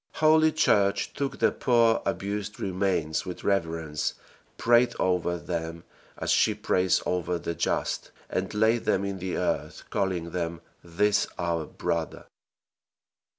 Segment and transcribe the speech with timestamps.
[0.13, 4.15] Holy Church took the poor abused remains with reverence,
[4.57, 5.83] prayed over them
[6.17, 11.27] as she prays over the just, and laid them in the earth, calling them "this
[11.37, 12.25] our brother."